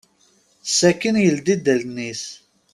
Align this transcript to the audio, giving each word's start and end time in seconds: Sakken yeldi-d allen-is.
Sakken 0.77 1.15
yeldi-d 1.23 1.65
allen-is. 1.73 2.23